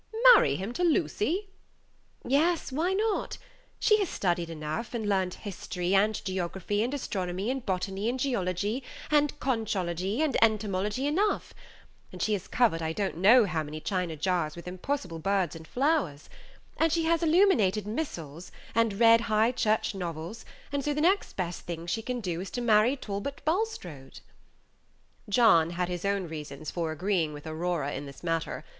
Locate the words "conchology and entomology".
9.39-11.05